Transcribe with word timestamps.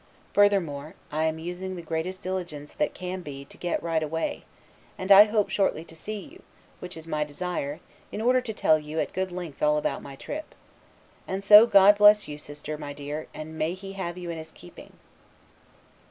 Furthermore, 0.33 0.95
I 1.11 1.25
am 1.25 1.37
using 1.37 1.75
the 1.75 1.83
greatest 1.83 2.23
diligence 2.23 2.73
that 2.73 2.95
can 2.95 3.21
be 3.21 3.45
to 3.45 3.55
get 3.55 3.83
right 3.83 4.01
away, 4.01 4.45
and 4.97 5.11
I 5.11 5.25
hope 5.25 5.51
shortly 5.51 5.85
to 5.85 5.95
see 5.95 6.19
you, 6.21 6.41
which 6.79 6.97
is 6.97 7.05
my 7.05 7.23
desire, 7.23 7.81
in 8.11 8.19
order 8.19 8.41
to 8.41 8.51
tell 8.51 8.79
you 8.79 8.99
at 8.99 9.13
good 9.13 9.31
length 9.31 9.61
all 9.61 9.77
about 9.77 10.01
my 10.01 10.15
trip. 10.15 10.55
And 11.27 11.43
so 11.43 11.67
God 11.67 11.99
bless 11.99 12.27
you, 12.27 12.39
sister, 12.39 12.79
my 12.79 12.93
dear, 12.93 13.27
and 13.31 13.59
may 13.59 13.75
He 13.75 13.91
have 13.93 14.17
you 14.17 14.31
in 14.31 14.39
His 14.39 14.51
keeping!" 14.51 14.93